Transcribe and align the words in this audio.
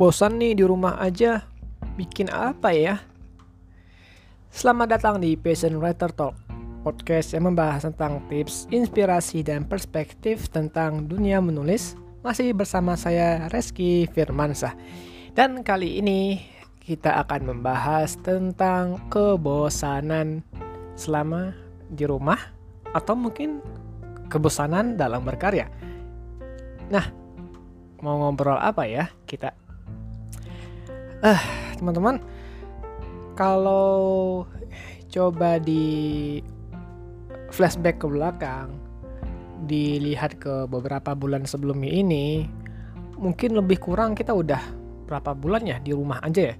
Bosan 0.00 0.40
nih 0.40 0.56
di 0.56 0.64
rumah 0.64 0.96
aja, 0.96 1.44
bikin 2.00 2.32
apa 2.32 2.72
ya? 2.72 3.04
Selamat 4.48 4.96
datang 4.96 5.20
di 5.20 5.36
Passion 5.36 5.76
Writer 5.76 6.08
Talk, 6.08 6.32
podcast 6.80 7.36
yang 7.36 7.52
membahas 7.52 7.84
tentang 7.84 8.24
tips, 8.32 8.64
inspirasi, 8.72 9.44
dan 9.44 9.68
perspektif 9.68 10.48
tentang 10.48 11.04
dunia 11.04 11.44
menulis. 11.44 12.00
Masih 12.24 12.56
bersama 12.56 12.96
saya 12.96 13.52
Reski 13.52 14.08
Firmansah. 14.08 14.72
Dan 15.36 15.60
kali 15.60 16.00
ini 16.00 16.48
kita 16.80 17.20
akan 17.20 17.52
membahas 17.52 18.16
tentang 18.24 19.04
kebosanan 19.12 20.40
selama 20.96 21.52
di 21.92 22.08
rumah 22.08 22.40
atau 22.96 23.12
mungkin 23.12 23.60
kebosanan 24.32 24.96
dalam 24.96 25.28
berkarya. 25.28 25.68
Nah, 26.88 27.04
mau 28.00 28.16
ngobrol 28.16 28.56
apa 28.56 28.88
ya 28.88 29.12
kita 29.28 29.59
Ah, 31.20 31.44
teman-teman, 31.76 32.16
kalau 33.36 34.48
coba 35.12 35.60
di 35.60 36.40
flashback 37.52 38.00
ke 38.00 38.08
belakang, 38.08 38.72
dilihat 39.68 40.40
ke 40.40 40.64
beberapa 40.64 41.12
bulan 41.12 41.44
sebelumnya 41.44 41.92
ini, 41.92 42.48
mungkin 43.20 43.52
lebih 43.52 43.84
kurang 43.84 44.16
kita 44.16 44.32
udah 44.32 44.64
berapa 45.04 45.36
bulan 45.36 45.68
ya 45.68 45.76
di 45.76 45.92
rumah 45.92 46.24
aja 46.24 46.54
ya. 46.54 46.56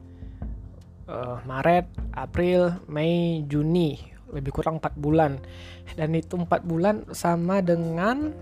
Uh, 1.09 1.40
Maret, 1.48 1.88
April, 2.12 2.84
Mei, 2.84 3.40
Juni, 3.48 3.96
lebih 4.29 4.60
kurang 4.60 4.77
4 4.77 4.92
bulan. 5.01 5.40
Dan 5.96 6.12
itu 6.12 6.37
4 6.37 6.68
bulan 6.68 7.09
sama 7.16 7.65
dengan 7.65 8.37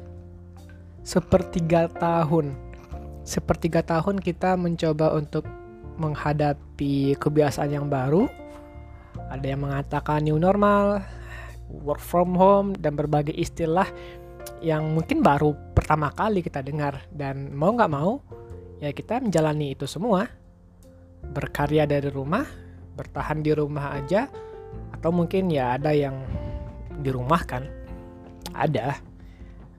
sepertiga 1.06 1.86
tahun. 1.94 2.58
Sepertiga 3.22 3.86
tahun 3.86 4.18
kita 4.18 4.58
mencoba 4.58 5.14
untuk 5.14 5.46
menghadapi 5.98 7.18
kebiasaan 7.18 7.74
yang 7.74 7.90
baru. 7.90 8.30
Ada 9.28 9.46
yang 9.52 9.66
mengatakan 9.66 10.24
new 10.24 10.38
normal, 10.38 11.02
work 11.68 12.00
from 12.00 12.32
home, 12.38 12.72
dan 12.78 12.94
berbagai 12.94 13.34
istilah 13.34 13.90
yang 14.62 14.94
mungkin 14.94 15.20
baru 15.20 15.52
pertama 15.74 16.08
kali 16.14 16.40
kita 16.40 16.62
dengar. 16.62 17.04
Dan 17.10 17.52
mau 17.52 17.74
nggak 17.74 17.92
mau, 17.92 18.22
ya 18.78 18.94
kita 18.94 19.20
menjalani 19.20 19.74
itu 19.74 19.84
semua. 19.84 20.30
Berkarya 21.34 21.84
dari 21.84 22.08
rumah, 22.08 22.46
bertahan 22.94 23.42
di 23.42 23.52
rumah 23.52 23.98
aja, 23.98 24.30
atau 24.94 25.10
mungkin 25.10 25.50
ya 25.50 25.76
ada 25.76 25.90
yang 25.90 26.14
di 27.02 27.10
rumah 27.10 27.42
kan. 27.42 27.66
Ada. 28.54 28.96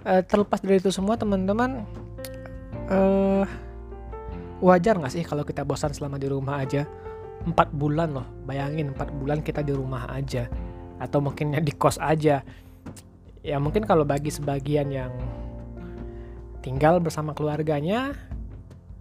Uh, 0.03 0.21
terlepas 0.23 0.63
dari 0.63 0.79
itu 0.79 0.91
semua 0.91 1.19
teman-teman, 1.19 1.83
uh, 2.87 3.43
wajar 4.59 4.99
nggak 4.99 5.11
sih 5.11 5.23
kalau 5.23 5.43
kita 5.47 5.63
bosan 5.63 5.95
selama 5.95 6.19
di 6.19 6.27
rumah 6.27 6.63
aja? 6.63 6.83
Empat 7.47 7.71
bulan 7.71 8.11
loh, 8.11 8.27
bayangin 8.43 8.91
empat 8.91 9.15
bulan 9.15 9.39
kita 9.39 9.63
di 9.63 9.71
rumah 9.71 10.11
aja, 10.11 10.51
atau 10.99 11.23
mungkin 11.23 11.55
di 11.63 11.71
kos 11.71 11.95
aja. 11.99 12.43
Ya 13.39 13.57
mungkin 13.57 13.87
kalau 13.87 14.03
bagi 14.03 14.27
sebagian 14.27 14.91
yang 14.91 15.15
tinggal 16.59 16.99
bersama 16.99 17.31
keluarganya, 17.31 18.11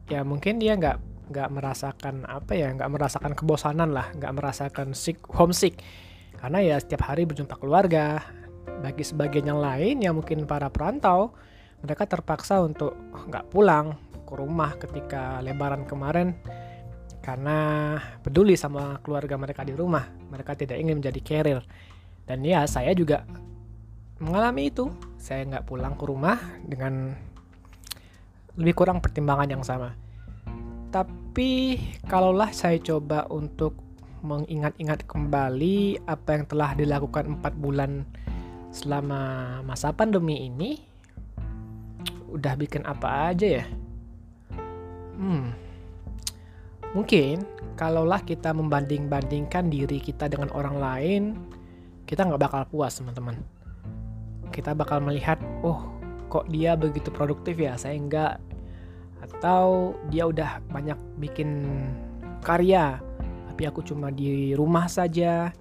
ya 0.06 0.23
mungkin 0.23 0.62
dia 0.62 0.78
nggak 0.78 0.98
nggak 1.34 1.48
merasakan 1.50 2.25
apa 2.31 2.55
ya, 2.55 2.70
nggak 2.72 2.91
merasakan 2.95 3.33
kebosanan 3.34 3.91
lah, 3.91 4.09
nggak 4.15 4.33
merasakan 4.33 4.95
sick 4.95 5.19
homesick, 5.34 5.83
karena 6.39 6.62
ya 6.62 6.77
setiap 6.78 7.11
hari 7.11 7.27
berjumpa 7.27 7.59
keluarga. 7.59 8.22
Bagi 8.78 9.03
sebagian 9.03 9.50
yang 9.50 9.59
lain, 9.59 10.06
ya 10.06 10.15
mungkin 10.15 10.47
para 10.47 10.70
perantau, 10.70 11.34
mereka 11.83 12.06
terpaksa 12.06 12.62
untuk 12.62 12.95
nggak 13.27 13.50
pulang 13.50 13.98
ke 14.29 14.37
rumah 14.37 14.77
ketika 14.77 15.41
lebaran 15.41 15.89
kemarin 15.89 16.37
karena 17.25 17.97
peduli 18.21 18.57
sama 18.61 19.01
keluarga 19.01 19.41
mereka 19.41 19.65
di 19.65 19.73
rumah. 19.73 20.05
Mereka 20.28 20.56
tidak 20.56 20.77
ingin 20.77 21.00
menjadi 21.00 21.21
carrier. 21.25 21.62
Dan 22.28 22.44
ya 22.44 22.69
saya 22.69 22.93
juga 22.93 23.25
mengalami 24.21 24.69
itu. 24.69 24.93
Saya 25.16 25.49
nggak 25.49 25.65
pulang 25.65 25.97
ke 25.97 26.05
rumah 26.05 26.37
dengan 26.65 27.12
lebih 28.56 28.75
kurang 28.77 29.05
pertimbangan 29.05 29.49
yang 29.49 29.65
sama. 29.65 29.93
Tapi 30.89 31.77
kalaulah 32.09 32.49
saya 32.53 32.81
coba 32.81 33.28
untuk 33.28 33.77
mengingat-ingat 34.25 35.05
kembali 35.05 36.09
apa 36.09 36.28
yang 36.33 36.45
telah 36.49 36.75
dilakukan 36.75 37.39
empat 37.39 37.55
bulan 37.55 38.03
selama 38.72 39.21
masa 39.62 39.93
pandemi 39.93 40.49
ini, 40.49 40.81
udah 42.33 42.56
bikin 42.56 42.89
apa 42.89 43.31
aja 43.31 43.62
ya? 43.62 43.65
Hmm. 45.19 45.51
Mungkin 46.95 47.43
kalaulah 47.75 48.23
kita 48.23 48.55
membanding-bandingkan 48.55 49.69
diri 49.69 50.01
kita 50.01 50.31
dengan 50.31 50.49
orang 50.56 50.77
lain, 50.79 51.23
kita 52.09 52.25
nggak 52.25 52.41
bakal 52.41 52.62
puas 52.71 52.97
teman-teman. 52.97 53.37
Kita 54.55 54.73
bakal 54.73 55.05
melihat, 55.05 55.37
oh 55.61 55.84
kok 56.33 56.49
dia 56.49 56.78
begitu 56.78 57.12
produktif 57.12 57.61
ya, 57.61 57.77
saya 57.77 57.99
enggak. 57.99 58.41
Atau 59.21 59.99
dia 60.09 60.25
udah 60.25 60.65
banyak 60.73 60.97
bikin 61.21 61.67
karya, 62.41 63.03
tapi 63.53 63.69
aku 63.69 63.84
cuma 63.84 64.09
di 64.09 64.55
rumah 64.57 64.89
saja. 64.89 65.53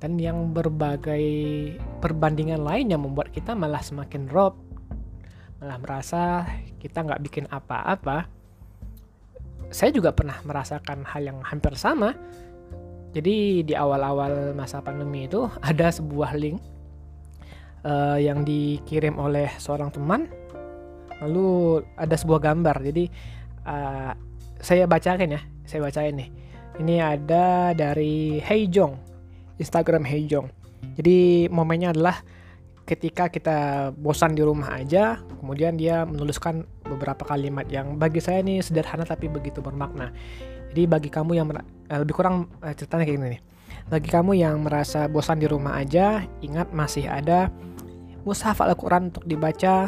Dan 0.00 0.16
yang 0.16 0.56
berbagai 0.56 1.20
perbandingan 2.00 2.64
lain 2.64 2.88
yang 2.88 3.04
membuat 3.04 3.36
kita 3.36 3.52
malah 3.52 3.84
semakin 3.84 4.24
drop, 4.24 4.56
malah 5.60 5.76
merasa 5.76 6.48
kita 6.80 7.04
nggak 7.04 7.20
bikin 7.20 7.44
apa-apa 7.52 8.39
saya 9.70 9.94
juga 9.94 10.10
pernah 10.10 10.36
merasakan 10.42 11.06
hal 11.06 11.22
yang 11.30 11.38
hampir 11.46 11.72
sama. 11.78 12.14
Jadi 13.10 13.66
di 13.66 13.74
awal-awal 13.74 14.54
masa 14.54 14.82
pandemi 14.82 15.26
itu 15.26 15.46
ada 15.70 15.90
sebuah 15.90 16.34
link 16.38 16.58
uh, 17.86 18.18
yang 18.18 18.42
dikirim 18.42 19.16
oleh 19.16 19.50
seorang 19.58 19.94
teman. 19.94 20.26
Lalu 21.22 21.80
ada 21.94 22.16
sebuah 22.18 22.40
gambar. 22.42 22.76
Jadi 22.82 23.04
uh, 23.66 24.12
saya 24.60 24.84
bacakan 24.90 25.38
ya, 25.38 25.40
saya 25.64 25.80
bacain 25.86 26.18
nih. 26.18 26.30
Ini 26.80 26.96
ada 27.02 27.76
dari 27.76 28.40
Heijong, 28.40 28.96
Instagram 29.60 30.02
Heijong. 30.06 30.48
Jadi 30.96 31.46
momennya 31.52 31.92
adalah 31.92 32.24
ketika 32.90 33.30
kita 33.30 33.90
bosan 33.94 34.34
di 34.34 34.42
rumah 34.42 34.74
aja, 34.74 35.22
kemudian 35.38 35.78
dia 35.78 36.02
menuliskan 36.02 36.66
beberapa 36.82 37.22
kalimat 37.22 37.70
yang 37.70 37.94
bagi 37.94 38.18
saya 38.18 38.42
ini 38.42 38.58
sederhana 38.58 39.06
tapi 39.06 39.30
begitu 39.30 39.62
bermakna. 39.62 40.10
Jadi 40.74 40.90
bagi 40.90 41.06
kamu 41.06 41.38
yang 41.38 41.46
eh, 41.54 41.98
lebih 42.02 42.18
kurang 42.18 42.50
eh, 42.66 42.74
ceritanya 42.74 43.06
kayak 43.06 43.18
gini 43.22 43.28
nih. 43.38 43.42
Bagi 43.86 44.08
kamu 44.10 44.32
yang 44.34 44.58
merasa 44.66 45.06
bosan 45.06 45.38
di 45.38 45.46
rumah 45.46 45.78
aja, 45.78 46.26
ingat 46.42 46.74
masih 46.74 47.06
ada 47.06 47.46
mushaf 48.26 48.58
Al-Quran 48.58 49.14
untuk 49.14 49.22
dibaca, 49.22 49.86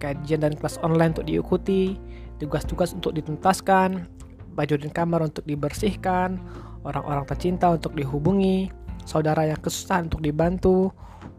kajian 0.00 0.40
dan 0.40 0.56
kelas 0.56 0.80
online 0.80 1.12
untuk 1.12 1.28
diikuti, 1.28 2.00
tugas-tugas 2.40 2.96
untuk 2.96 3.12
dituntaskan, 3.12 4.08
baju 4.56 4.74
dan 4.80 4.90
kamar 4.90 5.20
untuk 5.28 5.44
dibersihkan, 5.44 6.40
orang-orang 6.88 7.28
tercinta 7.28 7.68
untuk 7.72 7.92
dihubungi, 7.92 8.72
saudara 9.04 9.46
yang 9.48 9.60
kesusahan 9.60 10.08
untuk 10.08 10.24
dibantu, 10.24 10.92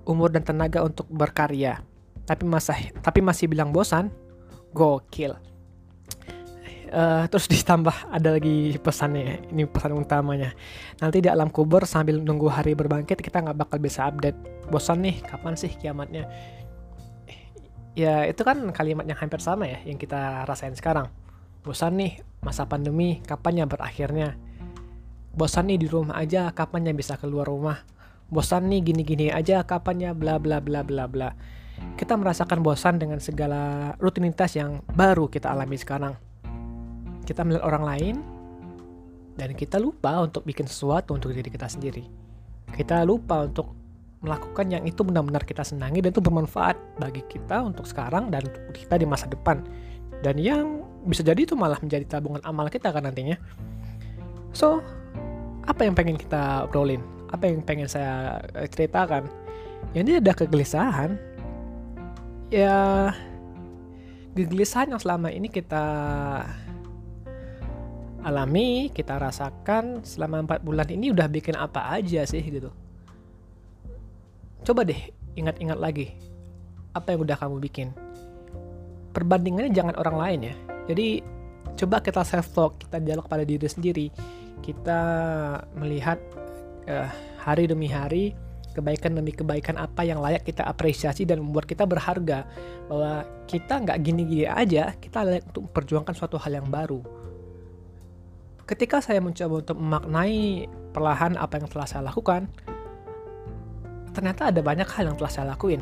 umur 0.08 0.32
dan 0.32 0.44
tenaga 0.44 0.84
untuk 0.84 1.08
berkarya. 1.10 1.84
Tapi 2.24 2.44
masih 2.48 2.96
tapi 3.04 3.20
masih 3.20 3.52
bilang 3.52 3.76
bosan, 3.76 4.12
gokil. 4.72 5.36
Uh, 6.94 7.26
terus 7.26 7.50
ditambah 7.54 8.14
ada 8.14 8.38
lagi 8.38 8.78
pesannya 8.78 9.50
ini 9.50 9.66
pesan 9.66 9.98
utamanya. 9.98 10.54
Nanti 11.02 11.26
di 11.26 11.30
alam 11.32 11.50
kubur 11.50 11.90
sambil 11.90 12.22
nunggu 12.22 12.48
hari 12.54 12.78
berbangkit 12.78 13.20
kita 13.20 13.42
nggak 13.42 13.58
bakal 13.58 13.78
bisa 13.82 14.08
update. 14.08 14.38
Bosan 14.70 15.04
nih 15.04 15.20
kapan 15.26 15.58
sih 15.58 15.74
kiamatnya? 15.74 16.30
Ya 17.94 18.26
itu 18.26 18.42
kan 18.42 18.58
kalimat 18.74 19.06
yang 19.06 19.18
hampir 19.18 19.38
sama 19.42 19.70
ya 19.70 19.82
yang 19.86 19.98
kita 19.98 20.46
rasain 20.46 20.74
sekarang. 20.78 21.10
Bosan 21.64 21.98
nih 21.98 22.22
masa 22.44 22.68
pandemi 22.68 23.24
kapan 23.26 23.64
ya 23.64 23.66
berakhirnya? 23.66 24.36
Bosan 25.34 25.74
nih 25.74 25.82
di 25.82 25.88
rumah 25.90 26.22
aja 26.22 26.54
kapan 26.54 26.90
ya 26.90 26.94
bisa 26.94 27.18
keluar 27.18 27.50
rumah 27.50 27.93
bosan 28.30 28.72
nih 28.72 28.82
gini-gini 28.82 29.28
aja 29.34 29.64
kapannya 29.64 30.16
bla 30.16 30.40
bla 30.40 30.60
bla 30.64 30.86
bla 30.86 31.06
bla. 31.10 31.30
Kita 31.98 32.16
merasakan 32.16 32.64
bosan 32.64 33.02
dengan 33.02 33.20
segala 33.20 33.94
rutinitas 34.00 34.56
yang 34.56 34.86
baru 34.94 35.28
kita 35.28 35.52
alami 35.52 35.76
sekarang. 35.76 36.16
Kita 37.24 37.44
melihat 37.44 37.64
orang 37.66 37.84
lain 37.84 38.16
dan 39.36 39.58
kita 39.58 39.82
lupa 39.82 40.22
untuk 40.22 40.46
bikin 40.46 40.70
sesuatu 40.70 41.18
untuk 41.18 41.34
diri 41.34 41.50
kita 41.50 41.66
sendiri. 41.66 42.06
Kita 42.74 43.02
lupa 43.06 43.46
untuk 43.46 43.74
melakukan 44.24 44.72
yang 44.72 44.84
itu 44.88 45.04
benar-benar 45.04 45.44
kita 45.44 45.68
senangi 45.68 46.00
dan 46.00 46.16
itu 46.16 46.24
bermanfaat 46.24 46.80
bagi 46.96 47.22
kita 47.28 47.60
untuk 47.60 47.84
sekarang 47.84 48.32
dan 48.32 48.48
untuk 48.48 48.74
kita 48.76 48.96
di 48.96 49.06
masa 49.06 49.28
depan. 49.28 49.60
Dan 50.24 50.40
yang 50.40 50.88
bisa 51.04 51.20
jadi 51.20 51.44
itu 51.44 51.60
malah 51.60 51.76
menjadi 51.84 52.18
tabungan 52.18 52.40
amal 52.48 52.72
kita 52.72 52.96
kan 52.96 53.04
nantinya. 53.04 53.36
So 54.56 54.80
apa 55.68 55.84
yang 55.84 55.96
pengen 55.96 56.16
kita 56.16 56.68
obrolin 56.68 57.04
apa 57.34 57.50
yang 57.50 57.66
pengen 57.66 57.90
saya 57.90 58.40
ceritakan 58.70 59.26
ya 59.98 60.06
ini 60.06 60.22
ada 60.22 60.38
kegelisahan 60.38 61.18
ya 62.54 63.10
kegelisahan 64.38 64.94
yang 64.94 65.02
selama 65.02 65.34
ini 65.34 65.50
kita 65.50 65.86
alami, 68.24 68.90
kita 68.90 69.20
rasakan 69.20 70.02
selama 70.02 70.48
empat 70.48 70.64
bulan 70.64 70.88
ini 70.90 71.12
udah 71.12 71.28
bikin 71.28 71.60
apa 71.60 71.92
aja 71.92 72.24
sih 72.24 72.40
gitu. 72.40 72.72
Coba 74.64 74.88
deh 74.88 75.12
ingat-ingat 75.36 75.78
lagi 75.78 76.16
apa 76.96 77.14
yang 77.14 77.28
udah 77.28 77.36
kamu 77.36 77.60
bikin. 77.60 77.92
Perbandingannya 79.12 79.76
jangan 79.76 79.96
orang 80.00 80.18
lain 80.18 80.40
ya. 80.50 80.56
Jadi 80.90 81.08
coba 81.78 82.00
kita 82.00 82.24
self 82.24 82.50
talk, 82.56 82.80
kita 82.80 82.98
dialog 83.04 83.28
pada 83.28 83.44
diri 83.44 83.68
sendiri. 83.68 84.08
Kita 84.64 85.02
melihat 85.76 86.18
uh, 86.88 87.10
hari 87.40 87.68
demi 87.68 87.88
hari 87.92 88.34
kebaikan 88.74 89.14
demi 89.14 89.30
kebaikan 89.30 89.78
apa 89.78 90.02
yang 90.02 90.18
layak 90.18 90.42
kita 90.42 90.66
apresiasi 90.66 91.30
dan 91.30 91.40
membuat 91.46 91.70
kita 91.70 91.86
berharga. 91.86 92.46
Bahwa 92.90 93.24
kita 93.46 93.84
nggak 93.86 93.98
gini-gini 94.02 94.46
aja 94.50 94.98
kita 94.98 95.24
layak 95.24 95.46
untuk 95.54 95.70
memperjuangkan 95.70 96.14
suatu 96.18 96.42
hal 96.42 96.60
yang 96.60 96.68
baru. 96.68 97.00
Ketika 98.64 99.04
saya 99.04 99.20
mencoba 99.20 99.60
untuk 99.60 99.78
memaknai 99.78 100.66
perlahan 100.96 101.36
apa 101.36 101.60
yang 101.60 101.68
telah 101.68 101.88
saya 101.88 102.04
lakukan 102.08 102.48
ternyata 104.14 104.54
ada 104.54 104.62
banyak 104.62 104.86
hal 104.88 105.10
yang 105.10 105.18
telah 105.18 105.32
saya 105.34 105.46
lakuin. 105.52 105.82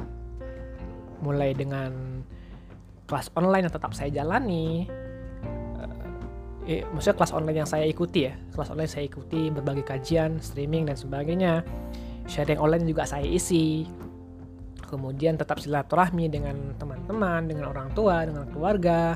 Mulai 1.22 1.54
dengan 1.54 2.24
kelas 3.06 3.28
online 3.36 3.68
yang 3.68 3.76
tetap 3.76 3.92
saya 3.92 4.10
jalani 4.10 4.88
eh, 6.70 6.86
maksudnya 6.94 7.18
kelas 7.18 7.34
online 7.34 7.58
yang 7.66 7.70
saya 7.70 7.86
ikuti 7.86 8.30
ya. 8.30 8.34
Kelas 8.54 8.70
online 8.70 8.92
saya 8.92 9.06
ikuti 9.08 9.50
berbagai 9.50 9.86
kajian 9.86 10.38
streaming 10.42 10.86
dan 10.90 10.98
sebagainya. 10.98 11.66
Sharing 12.30 12.62
online 12.62 12.86
juga 12.86 13.08
saya 13.08 13.26
isi. 13.26 13.88
Kemudian 14.86 15.40
tetap 15.40 15.64
silaturahmi 15.64 16.28
dengan 16.28 16.76
teman-teman 16.76 17.48
dengan 17.48 17.72
orang 17.72 17.90
tua 17.96 18.28
dengan 18.28 18.46
keluarga. 18.52 19.16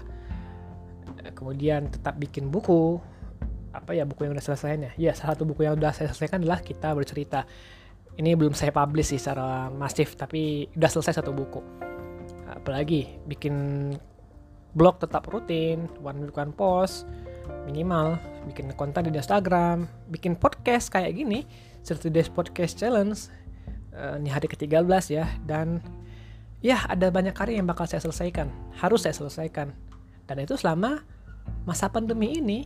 Kemudian 1.36 1.92
tetap 1.92 2.16
bikin 2.18 2.50
buku. 2.50 2.98
Apa 3.76 3.92
ya 3.92 4.08
buku 4.08 4.24
yang 4.24 4.34
udah 4.34 4.46
selesainya? 4.46 4.96
Ya 4.96 5.12
salah 5.12 5.36
satu 5.36 5.44
buku 5.44 5.68
yang 5.68 5.76
udah 5.76 5.92
saya 5.92 6.08
selesaikan 6.08 6.42
adalah 6.48 6.64
kita 6.64 6.96
bercerita. 6.96 7.44
Ini 8.16 8.40
belum 8.40 8.56
saya 8.56 8.72
publish 8.72 9.12
sih 9.12 9.20
secara 9.20 9.68
masif 9.68 10.16
tapi 10.16 10.72
udah 10.72 10.88
selesai 10.88 11.20
satu 11.20 11.36
buku. 11.36 11.60
Apalagi 12.48 13.20
bikin 13.28 13.92
blog 14.76 15.00
tetap 15.04 15.28
rutin 15.28 15.92
one 16.00 16.24
week 16.24 16.36
one 16.36 16.56
post 16.56 17.04
minimal 17.66 18.22
bikin 18.46 18.70
konten 18.78 19.10
di 19.10 19.18
Instagram 19.18 19.90
bikin 20.14 20.38
podcast 20.38 20.94
kayak 20.94 21.18
gini 21.18 21.44
30 21.86 22.10
Days 22.10 22.30
Podcast 22.34 22.82
Challenge 22.82 23.18
uh, 23.94 24.18
ini 24.20 24.30
hari 24.30 24.50
ke-13 24.50 25.04
ya. 25.14 25.26
Dan 25.46 25.80
ya 26.60 26.82
ada 26.90 27.14
banyak 27.14 27.38
karya 27.38 27.62
yang 27.62 27.70
bakal 27.70 27.86
saya 27.86 28.02
selesaikan 28.02 28.52
harus 28.78 29.06
saya 29.06 29.16
selesaikan. 29.16 29.72
Dan 30.26 30.42
itu 30.42 30.58
selama 30.58 31.06
masa 31.64 31.88
pandemi 31.90 32.42
ini. 32.42 32.66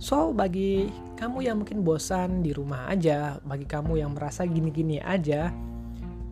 So 0.00 0.32
bagi 0.32 0.88
kamu 1.20 1.44
yang 1.44 1.56
mungkin 1.60 1.84
bosan 1.84 2.40
di 2.40 2.56
rumah 2.56 2.88
aja 2.88 3.36
bagi 3.44 3.68
kamu 3.68 4.00
yang 4.00 4.16
merasa 4.16 4.48
gini-gini 4.48 4.96
aja 4.96 5.52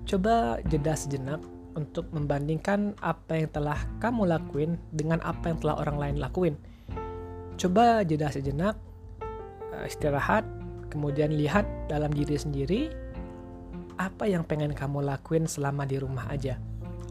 coba 0.08 0.56
jeda 0.64 0.96
sejenak 0.96 1.44
untuk 1.76 2.08
membandingkan 2.16 2.96
apa 3.04 3.44
yang 3.44 3.52
telah 3.52 3.76
kamu 4.00 4.24
lakuin 4.24 4.80
dengan 4.88 5.20
apa 5.20 5.52
yang 5.52 5.60
telah 5.60 5.76
orang 5.84 6.00
lain 6.00 6.16
lakuin 6.16 6.56
coba 7.58 8.06
jeda 8.06 8.31
sejenak 8.31 8.78
eh, 9.75 9.90
istirahat 9.90 10.46
kemudian 10.88 11.34
lihat 11.34 11.66
dalam 11.90 12.08
diri 12.14 12.38
sendiri 12.38 12.81
apa 13.99 14.31
yang 14.31 14.46
pengen 14.46 14.70
kamu 14.72 15.02
lakuin 15.02 15.44
selama 15.50 15.82
di 15.82 15.99
rumah 15.99 16.31
aja. 16.31 16.56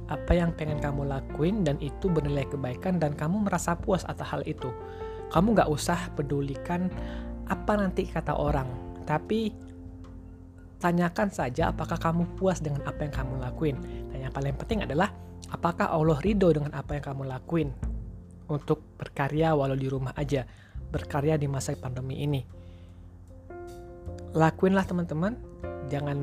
Apa 0.08 0.40
yang 0.40 0.56
pengen 0.56 0.80
kamu 0.80 1.04
lakuin 1.04 1.68
dan 1.68 1.76
itu 1.84 2.08
bernilai 2.08 2.48
kebaikan 2.48 2.96
dan 2.96 3.12
kamu 3.12 3.44
merasa 3.44 3.76
puas 3.76 4.08
atas 4.08 4.24
hal 4.24 4.40
itu. 4.48 4.72
Kamu 5.36 5.52
gak 5.52 5.68
usah 5.68 6.16
pedulikan 6.16 6.88
apa 7.52 7.76
nanti 7.76 8.08
kata 8.08 8.40
orang 8.40 8.68
tapi 9.04 9.52
tanyakan 10.80 11.28
saja 11.28 11.76
apakah 11.76 12.00
kamu 12.00 12.24
puas 12.40 12.64
dengan 12.64 12.88
apa 12.88 13.04
yang 13.04 13.12
kamu 13.12 13.34
lakuin. 13.44 13.76
Dan 14.16 14.24
yang 14.24 14.32
paling 14.32 14.56
penting 14.56 14.88
adalah 14.88 15.12
apakah 15.52 15.92
Allah 15.92 16.16
ridho 16.24 16.56
dengan 16.56 16.72
apa 16.72 16.96
yang 16.96 17.04
kamu 17.04 17.28
lakuin 17.28 17.76
untuk 18.48 18.84
berkarya 18.96 19.52
walau 19.54 19.76
di 19.76 19.88
rumah 19.92 20.16
aja 20.16 20.48
berkarya 20.88 21.36
di 21.36 21.48
masa 21.52 21.76
pandemi 21.76 22.24
ini. 22.24 22.42
Lakuinlah 24.36 24.88
teman-teman. 24.88 25.36
Jangan 25.88 26.20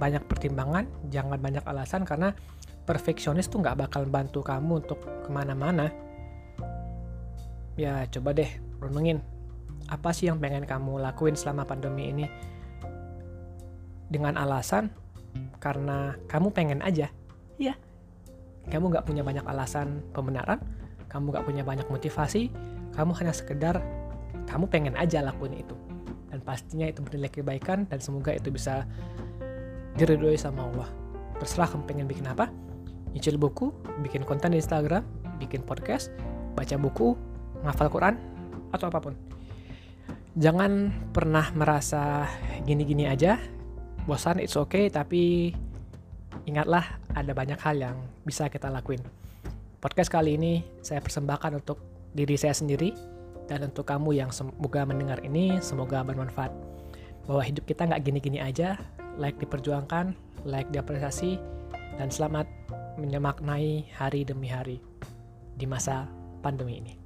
banyak 0.00 0.24
pertimbangan 0.24 0.88
jangan 1.12 1.36
banyak 1.36 1.60
alasan 1.68 2.08
karena 2.08 2.32
perfeksionis 2.88 3.52
tuh 3.52 3.60
nggak 3.60 3.84
bakal 3.84 4.08
bantu 4.08 4.40
kamu 4.40 4.84
untuk 4.84 5.00
ke 5.00 5.28
mana-mana. 5.28 5.92
Ya 7.76 8.08
coba 8.08 8.32
deh 8.32 8.48
renungin. 8.80 9.20
Apa 9.92 10.16
sih 10.16 10.32
yang 10.32 10.40
pengen 10.40 10.64
kamu 10.64 11.04
lakuin 11.04 11.36
selama 11.36 11.68
pandemi 11.68 12.08
ini? 12.08 12.26
Dengan 14.08 14.40
alasan 14.40 14.88
karena 15.60 16.16
kamu 16.28 16.48
pengen 16.48 16.80
aja. 16.80 17.12
Ya 17.60 17.76
kamu 18.72 18.88
nggak 18.88 19.04
punya 19.04 19.20
banyak 19.20 19.44
alasan 19.44 20.00
pembenaran 20.16 20.56
kamu 21.14 21.30
nggak 21.30 21.46
punya 21.46 21.62
banyak 21.62 21.86
motivasi 21.86 22.50
kamu 22.94 23.14
hanya 23.22 23.30
sekedar 23.30 23.78
kamu 24.50 24.66
pengen 24.70 24.94
aja 24.94 25.22
lakuin 25.22 25.58
itu. 25.58 25.74
Dan 26.30 26.42
pastinya 26.42 26.86
itu 26.90 27.02
bernilai 27.02 27.30
kebaikan 27.30 27.86
dan 27.86 27.98
semoga 28.02 28.34
itu 28.34 28.50
bisa 28.50 28.82
diridhoi 29.94 30.34
sama 30.34 30.66
Allah. 30.66 30.88
Terserah 31.38 31.70
kamu 31.70 31.84
pengen 31.86 32.06
bikin 32.10 32.26
apa 32.26 32.50
nyicil 33.14 33.38
buku 33.38 33.70
bikin 34.02 34.26
konten 34.26 34.50
di 34.50 34.58
Instagram 34.58 35.06
bikin 35.38 35.62
podcast 35.62 36.10
baca 36.58 36.74
buku 36.74 37.14
ngafal 37.62 37.90
Quran 37.90 38.14
atau 38.74 38.90
apa 38.90 38.98
pun. 38.98 39.14
Jangan 40.34 40.90
pernah 41.14 41.54
merasa 41.54 42.26
gini-gini 42.66 43.06
aja. 43.06 43.38
Bosan 44.04 44.42
it's 44.42 44.58
okay 44.58 44.90
tapi 44.90 45.54
ingatlah 46.44 46.98
ada 47.14 47.30
banyak 47.30 47.56
hal 47.62 47.78
yang 47.78 47.96
bisa 48.26 48.50
kita 48.50 48.68
lakuin 48.68 49.23
podcast 49.84 50.08
kali 50.08 50.40
ini 50.40 50.64
saya 50.80 51.04
persembahkan 51.04 51.60
untuk 51.60 51.76
diri 52.16 52.40
saya 52.40 52.56
sendiri 52.56 52.96
dan 53.44 53.68
untuk 53.68 53.84
kamu 53.84 54.16
yang 54.16 54.32
semoga 54.32 54.88
mendengar 54.88 55.20
ini, 55.20 55.60
semoga 55.60 56.00
bermanfaat. 56.00 56.48
Bahwa 57.28 57.44
hidup 57.44 57.68
kita 57.68 57.84
nggak 57.84 58.00
gini-gini 58.00 58.40
aja, 58.40 58.80
like 59.20 59.36
diperjuangkan, 59.36 60.16
like 60.48 60.64
diapresiasi, 60.72 61.36
dan 62.00 62.08
selamat 62.08 62.48
menyemaknai 62.96 63.92
hari 63.92 64.24
demi 64.24 64.48
hari 64.48 64.80
di 65.60 65.68
masa 65.68 66.08
pandemi 66.40 66.80
ini. 66.80 67.03